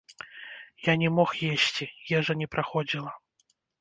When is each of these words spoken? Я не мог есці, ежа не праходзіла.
Я 0.87 0.95
не 1.01 1.09
мог 1.17 1.29
есці, 1.47 1.85
ежа 2.21 2.33
не 2.41 2.47
праходзіла. 2.55 3.11